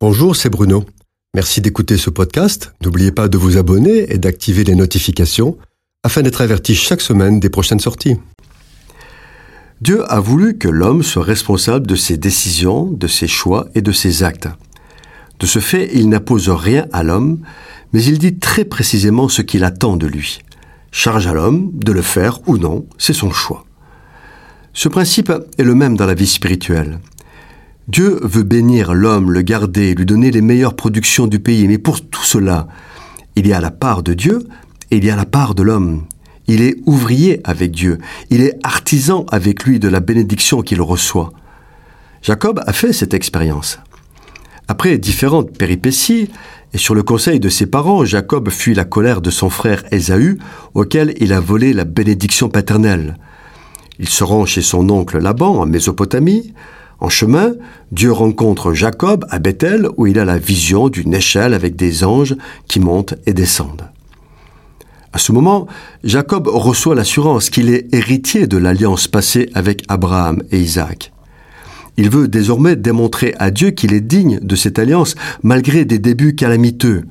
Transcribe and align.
Bonjour, 0.00 0.36
c'est 0.36 0.48
Bruno. 0.48 0.84
Merci 1.34 1.60
d'écouter 1.60 1.96
ce 1.96 2.08
podcast. 2.08 2.72
N'oubliez 2.84 3.10
pas 3.10 3.26
de 3.26 3.36
vous 3.36 3.56
abonner 3.56 4.12
et 4.12 4.18
d'activer 4.18 4.62
les 4.62 4.76
notifications 4.76 5.58
afin 6.04 6.22
d'être 6.22 6.40
averti 6.40 6.76
chaque 6.76 7.00
semaine 7.00 7.40
des 7.40 7.50
prochaines 7.50 7.80
sorties. 7.80 8.14
Dieu 9.80 10.04
a 10.08 10.20
voulu 10.20 10.56
que 10.56 10.68
l'homme 10.68 11.02
soit 11.02 11.24
responsable 11.24 11.88
de 11.88 11.96
ses 11.96 12.16
décisions, 12.16 12.84
de 12.84 13.08
ses 13.08 13.26
choix 13.26 13.66
et 13.74 13.82
de 13.82 13.90
ses 13.90 14.22
actes. 14.22 14.46
De 15.40 15.46
ce 15.46 15.58
fait, 15.58 15.90
il 15.92 16.08
n'impose 16.08 16.48
rien 16.48 16.86
à 16.92 17.02
l'homme, 17.02 17.40
mais 17.92 18.04
il 18.04 18.20
dit 18.20 18.38
très 18.38 18.64
précisément 18.64 19.28
ce 19.28 19.42
qu'il 19.42 19.64
attend 19.64 19.96
de 19.96 20.06
lui. 20.06 20.42
Charge 20.92 21.26
à 21.26 21.34
l'homme 21.34 21.72
de 21.74 21.90
le 21.90 22.02
faire 22.02 22.38
ou 22.46 22.56
non, 22.56 22.86
c'est 22.98 23.12
son 23.12 23.32
choix. 23.32 23.64
Ce 24.74 24.88
principe 24.88 25.32
est 25.58 25.64
le 25.64 25.74
même 25.74 25.96
dans 25.96 26.06
la 26.06 26.14
vie 26.14 26.28
spirituelle. 26.28 27.00
Dieu 27.88 28.20
veut 28.22 28.42
bénir 28.42 28.92
l'homme, 28.92 29.32
le 29.32 29.40
garder, 29.40 29.94
lui 29.94 30.04
donner 30.04 30.30
les 30.30 30.42
meilleures 30.42 30.76
productions 30.76 31.26
du 31.26 31.40
pays. 31.40 31.66
Mais 31.66 31.78
pour 31.78 32.02
tout 32.02 32.22
cela, 32.22 32.68
il 33.34 33.46
y 33.46 33.54
a 33.54 33.60
la 33.60 33.70
part 33.70 34.02
de 34.02 34.12
Dieu 34.12 34.46
et 34.90 34.98
il 34.98 35.04
y 35.04 35.10
a 35.10 35.16
la 35.16 35.24
part 35.24 35.54
de 35.54 35.62
l'homme. 35.62 36.04
Il 36.48 36.60
est 36.60 36.76
ouvrier 36.84 37.40
avec 37.44 37.70
Dieu. 37.70 37.98
Il 38.28 38.42
est 38.42 38.58
artisan 38.62 39.24
avec 39.30 39.64
lui 39.64 39.78
de 39.78 39.88
la 39.88 40.00
bénédiction 40.00 40.60
qu'il 40.60 40.82
reçoit. 40.82 41.32
Jacob 42.20 42.60
a 42.66 42.72
fait 42.74 42.92
cette 42.92 43.14
expérience. 43.14 43.78
Après 44.66 44.98
différentes 44.98 45.56
péripéties, 45.56 46.28
et 46.74 46.78
sur 46.78 46.94
le 46.94 47.02
conseil 47.02 47.40
de 47.40 47.48
ses 47.48 47.64
parents, 47.64 48.04
Jacob 48.04 48.50
fuit 48.50 48.74
la 48.74 48.84
colère 48.84 49.22
de 49.22 49.30
son 49.30 49.48
frère 49.48 49.82
Ésaü, 49.90 50.38
auquel 50.74 51.14
il 51.20 51.32
a 51.32 51.40
volé 51.40 51.72
la 51.72 51.84
bénédiction 51.84 52.50
paternelle. 52.50 53.16
Il 53.98 54.10
se 54.10 54.24
rend 54.24 54.44
chez 54.44 54.60
son 54.60 54.90
oncle 54.90 55.18
Laban 55.18 55.58
en 55.58 55.66
Mésopotamie. 55.66 56.52
En 57.00 57.08
chemin, 57.08 57.54
Dieu 57.92 58.10
rencontre 58.10 58.74
Jacob 58.74 59.24
à 59.30 59.38
Bethel 59.38 59.88
où 59.96 60.06
il 60.06 60.18
a 60.18 60.24
la 60.24 60.38
vision 60.38 60.88
d'une 60.88 61.14
échelle 61.14 61.54
avec 61.54 61.76
des 61.76 62.04
anges 62.04 62.34
qui 62.66 62.80
montent 62.80 63.14
et 63.26 63.32
descendent. 63.32 63.88
À 65.12 65.18
ce 65.18 65.32
moment, 65.32 65.66
Jacob 66.04 66.48
reçoit 66.48 66.94
l'assurance 66.94 67.50
qu'il 67.50 67.70
est 67.70 67.92
héritier 67.94 68.46
de 68.46 68.58
l'alliance 68.58 69.08
passée 69.08 69.48
avec 69.54 69.84
Abraham 69.88 70.42
et 70.50 70.58
Isaac. 70.58 71.12
Il 71.96 72.10
veut 72.10 72.28
désormais 72.28 72.76
démontrer 72.76 73.34
à 73.38 73.50
Dieu 73.50 73.70
qu'il 73.70 73.92
est 73.92 74.00
digne 74.00 74.38
de 74.40 74.56
cette 74.56 74.78
alliance 74.78 75.14
malgré 75.42 75.84
des 75.84 75.98
débuts 75.98 76.34
calamiteux. 76.34 77.04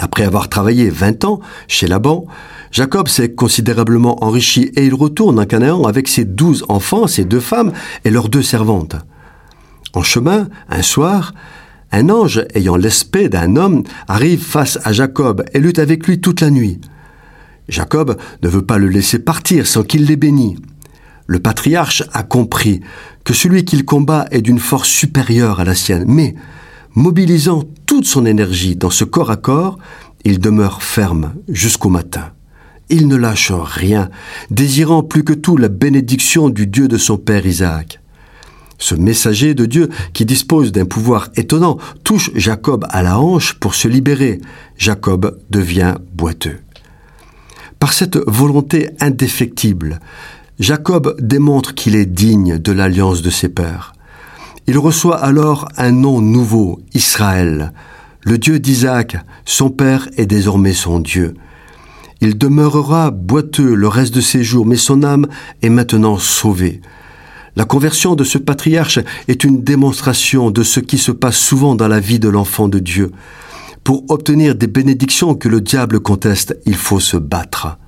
Après 0.00 0.24
avoir 0.24 0.48
travaillé 0.48 0.88
20 0.88 1.26
ans 1.26 1.40
chez 1.68 1.86
Laban, 1.86 2.24
Jacob 2.72 3.06
s'est 3.06 3.34
considérablement 3.34 4.24
enrichi 4.24 4.72
et 4.74 4.86
il 4.86 4.94
retourne 4.94 5.38
en 5.38 5.44
Canaan 5.44 5.84
avec 5.84 6.08
ses 6.08 6.24
douze 6.24 6.64
enfants, 6.70 7.06
ses 7.06 7.26
deux 7.26 7.40
femmes 7.40 7.72
et 8.06 8.10
leurs 8.10 8.30
deux 8.30 8.42
servantes. 8.42 8.96
En 9.92 10.02
chemin, 10.02 10.48
un 10.70 10.80
soir, 10.80 11.34
un 11.92 12.08
ange 12.08 12.46
ayant 12.54 12.76
l'aspect 12.76 13.28
d'un 13.28 13.56
homme 13.56 13.82
arrive 14.08 14.42
face 14.42 14.78
à 14.84 14.92
Jacob 14.92 15.44
et 15.52 15.60
lutte 15.60 15.78
avec 15.78 16.06
lui 16.06 16.18
toute 16.20 16.40
la 16.40 16.50
nuit. 16.50 16.80
Jacob 17.68 18.16
ne 18.42 18.48
veut 18.48 18.64
pas 18.64 18.78
le 18.78 18.88
laisser 18.88 19.18
partir 19.18 19.66
sans 19.66 19.82
qu'il 19.82 20.06
les 20.06 20.16
bénisse. 20.16 20.58
Le 21.26 21.40
patriarche 21.40 22.04
a 22.14 22.22
compris 22.22 22.80
que 23.24 23.34
celui 23.34 23.66
qu'il 23.66 23.84
combat 23.84 24.26
est 24.30 24.40
d'une 24.40 24.58
force 24.58 24.88
supérieure 24.88 25.60
à 25.60 25.64
la 25.64 25.74
sienne, 25.74 26.04
mais, 26.06 26.34
mobilisant 26.94 27.64
toute 27.86 28.06
son 28.06 28.26
énergie 28.26 28.76
dans 28.76 28.90
ce 28.90 29.04
corps 29.04 29.30
à 29.30 29.36
corps, 29.36 29.78
il 30.24 30.38
demeure 30.38 30.82
ferme 30.82 31.34
jusqu'au 31.48 31.88
matin. 31.88 32.32
Il 32.88 33.06
ne 33.06 33.16
lâche 33.16 33.52
rien, 33.52 34.10
désirant 34.50 35.02
plus 35.02 35.22
que 35.22 35.32
tout 35.32 35.56
la 35.56 35.68
bénédiction 35.68 36.50
du 36.50 36.66
Dieu 36.66 36.88
de 36.88 36.98
son 36.98 37.16
père 37.16 37.46
Isaac. 37.46 38.00
Ce 38.78 38.94
messager 38.94 39.54
de 39.54 39.66
Dieu, 39.66 39.90
qui 40.14 40.24
dispose 40.24 40.72
d'un 40.72 40.86
pouvoir 40.86 41.28
étonnant, 41.36 41.78
touche 42.02 42.30
Jacob 42.34 42.86
à 42.90 43.02
la 43.02 43.20
hanche 43.20 43.54
pour 43.54 43.74
se 43.74 43.88
libérer. 43.88 44.40
Jacob 44.76 45.38
devient 45.50 45.96
boiteux. 46.14 46.60
Par 47.78 47.92
cette 47.92 48.18
volonté 48.26 48.90
indéfectible, 49.00 50.00
Jacob 50.58 51.16
démontre 51.20 51.74
qu'il 51.74 51.94
est 51.94 52.06
digne 52.06 52.58
de 52.58 52.72
l'alliance 52.72 53.22
de 53.22 53.30
ses 53.30 53.48
pères. 53.48 53.92
Il 54.66 54.78
reçoit 54.78 55.16
alors 55.16 55.68
un 55.76 55.90
nom 55.90 56.20
nouveau, 56.20 56.80
Israël. 56.94 57.72
Le 58.22 58.38
Dieu 58.38 58.58
d'Isaac, 58.58 59.16
son 59.44 59.70
père, 59.70 60.08
est 60.16 60.26
désormais 60.26 60.74
son 60.74 61.00
Dieu. 61.00 61.34
Il 62.20 62.36
demeurera 62.36 63.10
boiteux 63.10 63.74
le 63.74 63.88
reste 63.88 64.14
de 64.14 64.20
ses 64.20 64.44
jours, 64.44 64.66
mais 64.66 64.76
son 64.76 65.02
âme 65.02 65.26
est 65.62 65.70
maintenant 65.70 66.18
sauvée. 66.18 66.82
La 67.56 67.64
conversion 67.64 68.14
de 68.14 68.24
ce 68.24 68.38
patriarche 68.38 69.00
est 69.26 69.42
une 69.42 69.62
démonstration 69.62 70.50
de 70.50 70.62
ce 70.62 70.80
qui 70.80 70.98
se 70.98 71.12
passe 71.12 71.38
souvent 71.38 71.74
dans 71.74 71.88
la 71.88 71.98
vie 71.98 72.18
de 72.18 72.28
l'enfant 72.28 72.68
de 72.68 72.78
Dieu. 72.78 73.10
Pour 73.82 74.04
obtenir 74.10 74.54
des 74.54 74.66
bénédictions 74.66 75.34
que 75.34 75.48
le 75.48 75.60
diable 75.60 76.00
conteste, 76.00 76.56
il 76.66 76.76
faut 76.76 77.00
se 77.00 77.16
battre. 77.16 77.78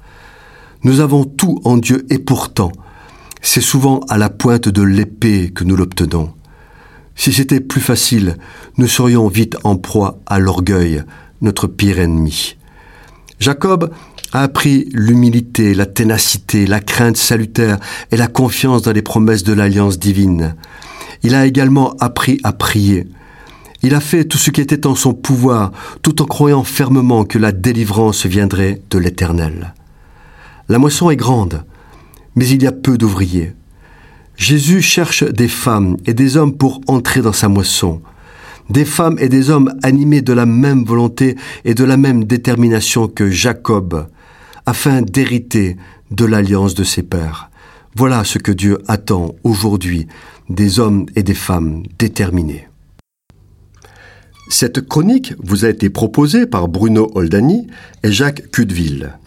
Nous 0.82 1.00
avons 1.00 1.24
tout 1.24 1.60
en 1.64 1.76
Dieu 1.76 2.06
et 2.10 2.18
pourtant, 2.18 2.72
c'est 3.40 3.60
souvent 3.60 4.00
à 4.08 4.18
la 4.18 4.30
pointe 4.30 4.68
de 4.68 4.82
l'épée 4.82 5.52
que 5.54 5.64
nous 5.64 5.76
l'obtenons. 5.76 6.32
Si 7.22 7.32
c'était 7.32 7.60
plus 7.60 7.80
facile, 7.80 8.36
nous 8.78 8.88
serions 8.88 9.28
vite 9.28 9.56
en 9.62 9.76
proie 9.76 10.18
à 10.26 10.40
l'orgueil, 10.40 11.04
notre 11.40 11.68
pire 11.68 12.00
ennemi. 12.00 12.56
Jacob 13.38 13.92
a 14.32 14.42
appris 14.42 14.88
l'humilité, 14.90 15.72
la 15.72 15.86
ténacité, 15.86 16.66
la 16.66 16.80
crainte 16.80 17.16
salutaire 17.16 17.78
et 18.10 18.16
la 18.16 18.26
confiance 18.26 18.82
dans 18.82 18.90
les 18.90 19.02
promesses 19.02 19.44
de 19.44 19.52
l'alliance 19.52 20.00
divine. 20.00 20.56
Il 21.22 21.36
a 21.36 21.46
également 21.46 21.94
appris 22.00 22.40
à 22.42 22.52
prier. 22.52 23.06
Il 23.84 23.94
a 23.94 24.00
fait 24.00 24.24
tout 24.24 24.36
ce 24.36 24.50
qui 24.50 24.60
était 24.60 24.84
en 24.84 24.96
son 24.96 25.14
pouvoir, 25.14 25.70
tout 26.02 26.22
en 26.22 26.26
croyant 26.26 26.64
fermement 26.64 27.24
que 27.24 27.38
la 27.38 27.52
délivrance 27.52 28.26
viendrait 28.26 28.82
de 28.90 28.98
l'Éternel. 28.98 29.74
La 30.68 30.80
moisson 30.80 31.08
est 31.08 31.14
grande, 31.14 31.62
mais 32.34 32.48
il 32.48 32.64
y 32.64 32.66
a 32.66 32.72
peu 32.72 32.98
d'ouvriers. 32.98 33.52
Jésus 34.36 34.82
cherche 34.82 35.24
des 35.24 35.48
femmes 35.48 35.96
et 36.06 36.14
des 36.14 36.36
hommes 36.36 36.56
pour 36.56 36.80
entrer 36.86 37.22
dans 37.22 37.32
sa 37.32 37.48
moisson 37.48 38.02
des 38.70 38.84
femmes 38.84 39.18
et 39.18 39.28
des 39.28 39.50
hommes 39.50 39.74
animés 39.82 40.22
de 40.22 40.32
la 40.32 40.46
même 40.46 40.84
volonté 40.84 41.36
et 41.64 41.74
de 41.74 41.84
la 41.84 41.96
même 41.96 42.24
détermination 42.24 43.06
que 43.06 43.30
Jacob, 43.30 44.06
afin 44.66 45.02
d'hériter 45.02 45.76
de 46.10 46.24
l'alliance 46.24 46.74
de 46.74 46.84
ses 46.84 47.02
pères. 47.02 47.50
Voilà 47.94 48.24
ce 48.24 48.38
que 48.38 48.52
Dieu 48.52 48.78
attend 48.88 49.34
aujourd'hui 49.44 50.06
des 50.48 50.80
hommes 50.80 51.06
et 51.14 51.22
des 51.22 51.34
femmes 51.34 51.82
déterminés. 51.98 52.68
Cette 54.48 54.86
chronique 54.86 55.34
vous 55.38 55.64
a 55.64 55.68
été 55.68 55.88
proposée 55.90 56.46
par 56.46 56.68
Bruno 56.68 57.10
Oldani 57.14 57.66
et 58.02 58.12
Jacques 58.12 58.50
Cudeville. 58.50 59.18